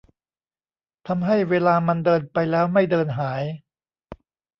[1.07, 3.43] ทำให้เวลามันเดินไปแล้วไม่เดินหาย